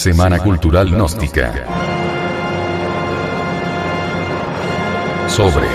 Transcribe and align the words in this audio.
Semana 0.00 0.38
Cultural 0.38 0.88
Gnóstica. 0.88 1.52
Sobre 5.28 5.66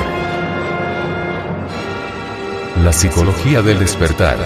la 2.83 2.91
psicología 2.91 3.61
del 3.61 3.77
despertar. 3.77 4.37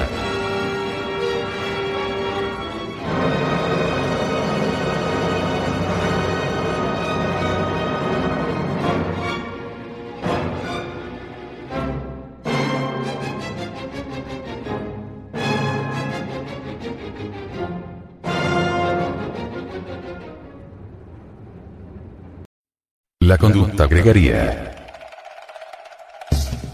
La 23.29 23.38
conducta 23.38 23.86
gregaria. 23.86 24.74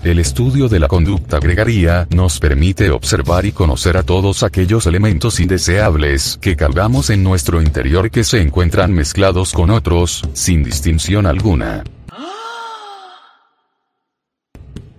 El 0.02 0.20
estudio 0.20 0.70
de 0.70 0.80
la 0.80 0.88
conducta 0.88 1.38
gregaria 1.38 2.08
nos 2.12 2.40
permite 2.40 2.92
observar 2.92 3.46
y 3.46 3.52
conocer 3.52 3.98
a 3.98 4.04
todos 4.04 4.42
aquellos 4.42 4.88
elementos 4.88 5.42
indeseables 5.42 6.40
que 6.40 6.56
cargamos 6.56 7.10
en 7.10 7.24
nuestro 7.24 7.62
interior 7.62 8.10
que 8.10 8.24
se 8.24 8.40
encuentran 8.42 8.94
mezclados 8.94 9.52
con 9.52 9.70
otros, 9.70 10.22
sin 10.32 10.64
distinción 10.64 11.26
alguna. 11.26 11.84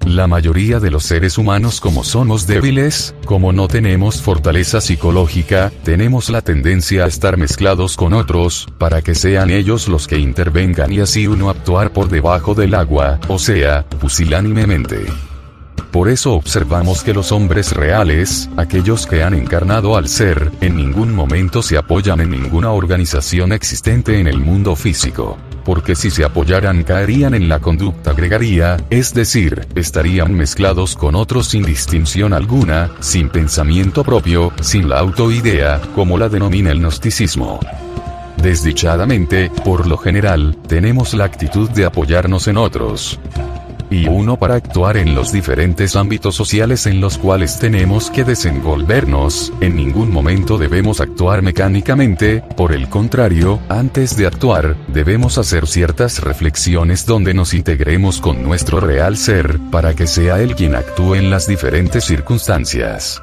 La 0.07 0.29
mayoría 0.29 0.79
de 0.79 0.93
los 0.93 1.03
seres 1.03 1.37
humanos 1.37 1.81
como 1.81 2.05
somos 2.05 2.47
débiles, 2.47 3.13
como 3.25 3.53
no 3.53 3.67
tenemos 3.67 4.23
fortaleza 4.23 4.81
psicológica, 4.81 5.73
tenemos 5.83 6.31
la 6.31 6.43
tendencia 6.43 7.05
a 7.05 7.09
estar 7.09 7.37
mezclados 7.37 7.97
con 7.97 8.15
otros, 8.15 8.69
para 8.79 9.03
que 9.03 9.17
sean 9.17 9.51
ellos 9.51 9.89
los 9.89 10.07
que 10.07 10.17
intervengan 10.17 10.93
y 10.93 11.01
así 11.01 11.27
uno 11.27 11.51
actuar 11.51 11.93
por 11.93 12.09
debajo 12.09 12.55
del 12.55 12.77
agua, 12.77 13.19
o 13.27 13.41
sea, 13.41 13.85
pusilánimemente. 13.85 15.07
Por 15.91 16.09
eso 16.09 16.35
observamos 16.35 17.03
que 17.03 17.13
los 17.13 17.33
hombres 17.33 17.73
reales, 17.73 18.49
aquellos 18.57 19.09
que 19.09 19.25
han 19.25 19.35
encarnado 19.35 19.97
al 19.97 20.07
ser, 20.07 20.53
en 20.61 20.77
ningún 20.77 21.13
momento 21.17 21.63
se 21.63 21.79
apoyan 21.79 22.21
en 22.21 22.31
ninguna 22.31 22.71
organización 22.71 23.51
existente 23.51 24.21
en 24.21 24.29
el 24.29 24.39
mundo 24.39 24.77
físico. 24.77 25.37
Porque 25.67 25.97
si 25.97 26.11
se 26.13 26.25
apoyaran 26.25 26.85
caerían 26.85 27.35
en 27.35 27.49
la 27.49 27.59
conducta 27.59 28.13
gregaria, 28.13 28.77
es 28.89 29.13
decir, 29.13 29.67
estarían 29.75 30.33
mezclados 30.33 30.95
con 30.95 31.17
otros 31.17 31.49
sin 31.49 31.65
distinción 31.65 32.33
alguna, 32.33 32.93
sin 33.01 33.29
pensamiento 33.31 34.05
propio, 34.05 34.53
sin 34.61 34.89
la 34.89 35.01
autoidea, 35.01 35.81
como 35.97 36.19
la 36.19 36.29
denomina 36.29 36.71
el 36.71 36.79
gnosticismo. 36.79 37.59
Desdichadamente, 38.37 39.51
por 39.65 39.89
lo 39.89 39.97
general, 39.97 40.57
tenemos 40.69 41.15
la 41.15 41.25
actitud 41.25 41.69
de 41.71 41.85
apoyarnos 41.85 42.47
en 42.47 42.59
otros 42.59 43.19
y 43.91 44.09
uno 44.09 44.39
para 44.39 44.55
actuar 44.55 44.97
en 44.97 45.15
los 45.15 45.33
diferentes 45.33 45.97
ámbitos 45.97 46.35
sociales 46.35 46.87
en 46.87 47.01
los 47.01 47.19
cuales 47.19 47.59
tenemos 47.59 48.11
que 48.11 48.25
desenvolvernos, 48.25 49.53
en 49.61 49.77
ningún 49.77 50.13
momento 50.13 50.59
debemos 50.59 51.01
actuar 51.01 51.43
mecánicamente, 51.43 52.43
por 52.57 52.73
el 52.73 52.89
contrario, 52.89 53.61
antes 53.69 54.17
de 54.17 54.27
actuar, 54.27 54.77
debemos 54.89 55.39
hacer 55.39 55.67
ciertas 55.67 56.21
reflexiones 56.21 57.07
donde 57.07 57.35
nos 57.35 57.55
integremos 57.55 58.21
con 58.21 58.43
nuestro 58.43 58.81
real 58.81 59.17
ser, 59.17 59.59
para 59.71 59.95
que 59.95 60.07
sea 60.07 60.41
él 60.41 60.55
quien 60.55 60.75
actúe 60.75 61.15
en 61.15 61.31
las 61.31 61.47
diferentes 61.47 62.05
circunstancias. 62.05 63.23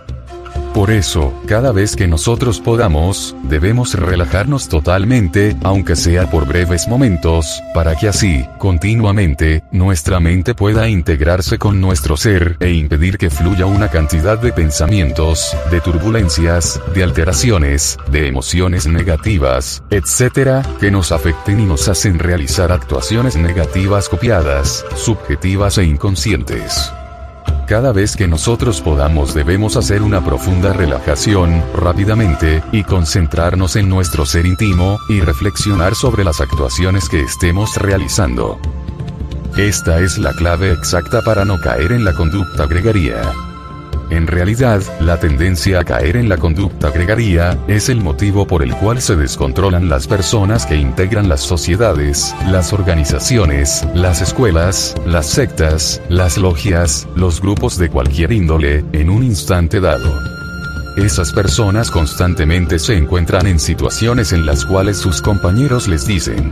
Por 0.74 0.90
eso, 0.90 1.32
cada 1.46 1.72
vez 1.72 1.96
que 1.96 2.08
nosotros 2.08 2.60
podamos, 2.60 3.36
debemos 3.44 3.94
relajarnos 3.94 4.70
totalmente, 4.70 5.56
aunque 5.62 5.96
sea 5.96 6.32
por 6.32 6.48
breves 6.48 6.88
momentos, 6.88 7.62
para 7.76 7.96
que 7.96 8.08
así, 8.08 8.44
continuamente, 8.58 9.64
nuestra 9.72 10.20
mente 10.20 10.56
pueda 10.56 10.90
integrarse 10.90 11.60
con 11.60 11.80
nuestro 11.80 12.18
ser 12.18 12.58
e 12.60 12.72
impedir 12.72 13.20
que 13.20 13.30
fluya 13.30 13.68
una 13.68 13.90
cantidad 13.90 14.40
de 14.40 14.52
pensamientos, 14.52 15.56
de 15.70 15.80
turbulencias, 15.80 16.82
de 16.96 17.04
alteraciones, 17.04 18.00
de 18.10 18.28
emociones 18.28 18.88
negativas, 18.88 19.84
etc., 19.92 20.66
que 20.80 20.90
nos 20.90 21.12
afecten 21.12 21.60
y 21.60 21.66
nos 21.68 21.88
hacen 21.88 22.18
realizar 22.18 22.72
actuaciones 22.72 23.36
negativas 23.36 24.10
copiadas, 24.10 24.84
subjetivas 24.96 25.78
e 25.78 25.84
inconscientes. 25.84 26.92
Cada 27.68 27.94
vez 27.94 28.18
que 28.18 28.28
nosotros 28.28 28.82
podamos 28.82 29.34
debemos 29.34 29.78
hacer 29.78 30.02
una 30.02 30.24
profunda 30.24 30.74
relajación, 30.74 31.64
rápidamente, 31.74 32.62
y 32.74 32.84
concentrarnos 32.84 33.78
en 33.78 33.88
nuestro 33.88 34.26
ser 34.26 34.46
íntimo, 34.46 35.00
y 35.08 35.22
reflexionar 35.22 35.96
sobre 35.96 36.26
las 36.26 36.42
actuaciones 36.42 37.08
que 37.08 37.22
estemos 37.22 37.78
realizando. 37.78 38.60
Esta 39.58 40.02
es 40.02 40.18
la 40.18 40.34
clave 40.34 40.72
exacta 40.72 41.22
para 41.22 41.46
no 41.46 41.58
caer 41.62 41.94
en 41.94 42.04
la 42.04 42.14
conducta 42.14 42.66
gregaria. 42.66 43.22
En 44.10 44.28
realidad, 44.28 44.82
la 45.00 45.20
tendencia 45.20 45.80
a 45.80 45.84
caer 45.84 46.18
en 46.18 46.30
la 46.30 46.38
conducta 46.38 46.92
gregaria, 46.92 47.58
es 47.68 47.90
el 47.90 48.02
motivo 48.02 48.46
por 48.46 48.62
el 48.62 48.76
cual 48.76 49.02
se 49.02 49.16
descontrolan 49.16 49.90
las 49.90 50.08
personas 50.08 50.66
que 50.66 50.76
integran 50.76 51.30
las 51.30 51.42
sociedades, 51.42 52.36
las 52.48 52.74
organizaciones, 52.74 53.88
las 53.96 54.22
escuelas, 54.22 54.96
las 55.06 55.26
sectas, 55.28 56.02
las 56.10 56.38
logias, 56.38 57.08
los 57.16 57.42
grupos 57.42 57.78
de 57.78 57.90
cualquier 57.90 58.32
índole, 58.32 58.84
en 58.94 59.10
un 59.10 59.24
instante 59.24 59.80
dado. 59.80 60.14
Esas 60.98 61.34
personas 61.34 61.90
constantemente 61.90 62.78
se 62.78 62.96
encuentran 62.96 63.48
en 63.48 63.60
situaciones 63.60 64.32
en 64.32 64.46
las 64.46 64.64
cuales 64.64 64.98
sus 64.98 65.24
compañeros 65.24 65.88
les 65.88 66.06
dicen, 66.06 66.52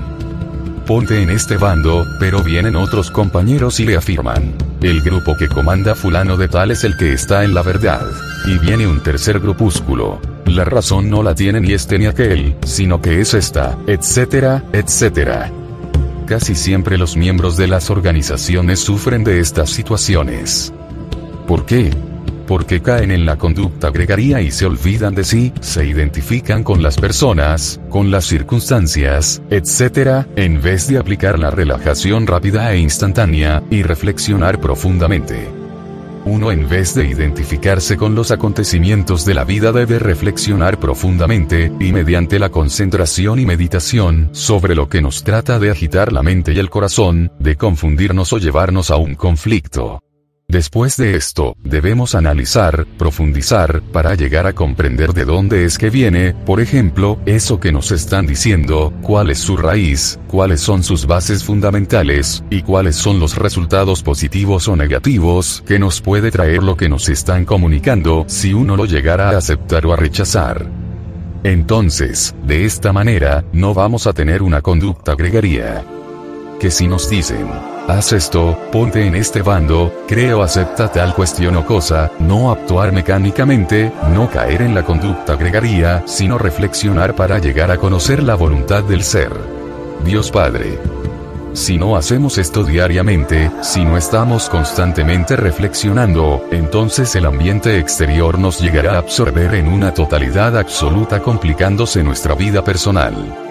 ponte 0.87 1.21
en 1.21 1.29
este 1.29 1.57
bando, 1.57 2.05
pero 2.19 2.41
vienen 2.41 2.75
otros 2.75 3.11
compañeros 3.11 3.79
y 3.79 3.85
le 3.85 3.97
afirman, 3.97 4.53
el 4.89 5.01
grupo 5.01 5.37
que 5.37 5.47
comanda 5.47 5.95
fulano 5.95 6.37
de 6.37 6.47
tal 6.47 6.71
es 6.71 6.83
el 6.83 6.97
que 6.97 7.13
está 7.13 7.43
en 7.43 7.53
la 7.53 7.61
verdad. 7.61 8.05
Y 8.45 8.57
viene 8.57 8.87
un 8.87 9.01
tercer 9.01 9.39
grupúsculo. 9.39 10.19
La 10.45 10.65
razón 10.65 11.09
no 11.09 11.23
la 11.23 11.35
tiene 11.35 11.61
ni 11.61 11.73
este 11.73 11.99
ni 11.99 12.07
aquel, 12.07 12.55
sino 12.65 12.99
que 12.99 13.21
es 13.21 13.33
esta, 13.33 13.77
etcétera, 13.87 14.63
etcétera. 14.73 15.51
Casi 16.25 16.55
siempre 16.55 16.97
los 16.97 17.15
miembros 17.15 17.57
de 17.57 17.67
las 17.67 17.89
organizaciones 17.89 18.79
sufren 18.79 19.23
de 19.23 19.39
estas 19.39 19.69
situaciones. 19.69 20.73
¿Por 21.47 21.65
qué? 21.65 21.91
Porque 22.51 22.81
caen 22.81 23.11
en 23.11 23.25
la 23.25 23.37
conducta 23.37 23.91
gregaria 23.91 24.41
y 24.41 24.51
se 24.51 24.65
olvidan 24.65 25.15
de 25.15 25.23
sí, 25.23 25.53
se 25.61 25.85
identifican 25.85 26.65
con 26.65 26.83
las 26.83 26.97
personas, 26.97 27.79
con 27.87 28.11
las 28.11 28.25
circunstancias, 28.25 29.41
etc., 29.49 30.27
en 30.35 30.61
vez 30.61 30.89
de 30.89 30.97
aplicar 30.97 31.39
la 31.39 31.49
relajación 31.49 32.27
rápida 32.27 32.73
e 32.73 32.79
instantánea, 32.79 33.63
y 33.69 33.83
reflexionar 33.83 34.59
profundamente. 34.59 35.47
Uno 36.25 36.51
en 36.51 36.67
vez 36.67 36.93
de 36.93 37.05
identificarse 37.05 37.95
con 37.95 38.15
los 38.15 38.31
acontecimientos 38.31 39.23
de 39.23 39.33
la 39.33 39.45
vida 39.45 39.71
debe 39.71 39.97
reflexionar 39.97 40.77
profundamente, 40.77 41.71
y 41.79 41.93
mediante 41.93 42.37
la 42.37 42.49
concentración 42.49 43.39
y 43.39 43.45
meditación, 43.45 44.27
sobre 44.33 44.75
lo 44.75 44.89
que 44.89 45.01
nos 45.01 45.23
trata 45.23 45.57
de 45.57 45.71
agitar 45.71 46.11
la 46.11 46.21
mente 46.21 46.51
y 46.51 46.59
el 46.59 46.69
corazón, 46.69 47.31
de 47.39 47.55
confundirnos 47.55 48.33
o 48.33 48.39
llevarnos 48.39 48.91
a 48.91 48.97
un 48.97 49.15
conflicto. 49.15 50.01
Después 50.51 50.97
de 50.97 51.15
esto, 51.15 51.55
debemos 51.63 52.13
analizar, 52.13 52.85
profundizar, 52.97 53.81
para 53.93 54.15
llegar 54.15 54.47
a 54.47 54.53
comprender 54.53 55.13
de 55.13 55.23
dónde 55.23 55.63
es 55.63 55.77
que 55.77 55.89
viene, 55.89 56.33
por 56.45 56.59
ejemplo, 56.59 57.19
eso 57.25 57.61
que 57.61 57.71
nos 57.71 57.93
están 57.93 58.27
diciendo, 58.27 58.91
cuál 59.01 59.29
es 59.29 59.39
su 59.39 59.55
raíz, 59.55 60.19
cuáles 60.27 60.59
son 60.59 60.83
sus 60.83 61.05
bases 61.05 61.45
fundamentales, 61.45 62.43
y 62.49 62.63
cuáles 62.63 62.97
son 62.97 63.17
los 63.17 63.37
resultados 63.37 64.03
positivos 64.03 64.67
o 64.67 64.75
negativos 64.75 65.63
que 65.65 65.79
nos 65.79 66.01
puede 66.01 66.31
traer 66.31 66.63
lo 66.63 66.75
que 66.75 66.89
nos 66.89 67.07
están 67.07 67.45
comunicando 67.45 68.25
si 68.27 68.53
uno 68.53 68.75
lo 68.75 68.83
llegara 68.83 69.29
a 69.29 69.37
aceptar 69.37 69.85
o 69.85 69.93
a 69.93 69.95
rechazar. 69.95 70.69
Entonces, 71.45 72.35
de 72.43 72.65
esta 72.65 72.91
manera, 72.91 73.45
no 73.53 73.73
vamos 73.73 74.05
a 74.05 74.11
tener 74.11 74.43
una 74.43 74.61
conducta 74.61 75.15
gregaria. 75.15 75.81
Que 76.61 76.69
si 76.69 76.87
nos 76.87 77.09
dicen, 77.09 77.49
haz 77.87 78.13
esto, 78.13 78.55
ponte 78.71 79.07
en 79.07 79.15
este 79.15 79.41
bando, 79.41 79.91
creo 80.07 80.43
acepta 80.43 80.91
tal 80.91 81.15
cuestión 81.15 81.55
o 81.55 81.65
cosa, 81.65 82.11
no 82.19 82.51
actuar 82.51 82.91
mecánicamente, 82.91 83.91
no 84.13 84.29
caer 84.29 84.61
en 84.61 84.75
la 84.75 84.83
conducta 84.83 85.35
gregaria, 85.35 86.03
sino 86.05 86.37
reflexionar 86.37 87.15
para 87.15 87.39
llegar 87.39 87.71
a 87.71 87.77
conocer 87.77 88.21
la 88.21 88.35
voluntad 88.35 88.83
del 88.83 89.01
ser. 89.01 89.31
Dios 90.05 90.29
Padre. 90.29 90.77
Si 91.53 91.79
no 91.79 91.95
hacemos 91.95 92.37
esto 92.37 92.63
diariamente, 92.63 93.49
si 93.63 93.83
no 93.83 93.97
estamos 93.97 94.47
constantemente 94.47 95.35
reflexionando, 95.35 96.45
entonces 96.51 97.15
el 97.15 97.25
ambiente 97.25 97.79
exterior 97.79 98.37
nos 98.37 98.61
llegará 98.61 98.97
a 98.97 98.99
absorber 98.99 99.55
en 99.55 99.67
una 99.67 99.95
totalidad 99.95 100.55
absoluta 100.55 101.23
complicándose 101.23 102.03
nuestra 102.03 102.35
vida 102.35 102.63
personal. 102.63 103.50